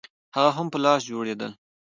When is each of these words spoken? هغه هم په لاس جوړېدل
هغه 0.35 0.51
هم 0.57 0.67
په 0.73 0.77
لاس 0.83 1.01
جوړېدل 1.09 1.51